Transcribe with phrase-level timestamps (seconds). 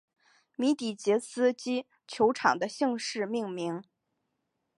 [0.55, 3.83] 米底捷斯基球场的姓氏命名。